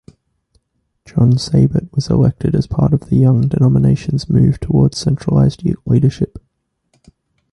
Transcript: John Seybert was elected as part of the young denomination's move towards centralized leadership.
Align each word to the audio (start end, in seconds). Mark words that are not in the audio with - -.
John 1.05 1.33
Seybert 1.37 1.91
was 1.93 2.09
elected 2.09 2.55
as 2.55 2.65
part 2.65 2.91
of 2.91 3.01
the 3.01 3.17
young 3.17 3.47
denomination's 3.47 4.27
move 4.27 4.59
towards 4.59 4.97
centralized 4.97 5.61
leadership. 5.85 6.39